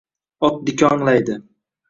Ot 0.47 0.55
dikonglaydi 0.65 1.35